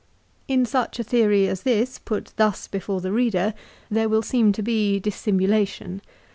In 0.47 0.65
such 0.65 0.97
a 0.97 1.03
theory 1.03 1.47
as 1.47 1.61
this 1.61 1.99
put 1.99 2.33
thus 2.35 2.67
before 2.67 3.01
the 3.01 3.11
reader, 3.11 3.53
there 3.91 4.09
will 4.09 4.23
seem 4.23 4.51
to 4.53 4.63
be 4.63 4.99
dissimula 4.99 5.67
tion. 5.67 6.01